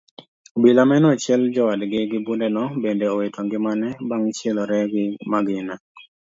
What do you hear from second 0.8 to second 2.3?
mane ochiel jowadgi gi